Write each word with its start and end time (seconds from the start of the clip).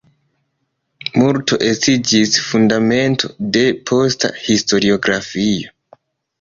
Multo 1.21 1.59
estiĝis 1.67 2.33
fundamento 2.47 3.31
de 3.59 3.65
posta 3.93 4.35
historiografio. 4.49 5.75